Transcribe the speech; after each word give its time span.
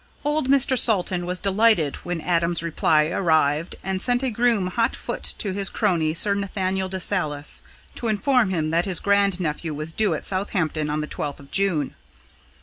Old 0.25 0.49
Mr. 0.49 0.75
Salton 0.75 1.27
was 1.27 1.37
delighted 1.37 1.97
when 1.97 2.21
Adam's 2.21 2.63
reply 2.63 3.05
arrived 3.05 3.75
and 3.83 4.01
sent 4.01 4.23
a 4.23 4.31
groom 4.31 4.65
hot 4.65 4.95
foot 4.95 5.21
to 5.37 5.53
his 5.53 5.69
crony, 5.69 6.15
Sir 6.15 6.33
Nathaniel 6.33 6.89
de 6.89 6.99
Salis, 6.99 7.61
to 7.97 8.07
inform 8.07 8.49
him 8.49 8.71
that 8.71 8.85
his 8.85 8.99
grand 8.99 9.39
nephew 9.39 9.75
was 9.75 9.91
due 9.91 10.15
at 10.15 10.25
Southampton 10.25 10.89
on 10.89 11.01
the 11.01 11.05
twelfth 11.05 11.39
of 11.39 11.51
June. 11.51 11.93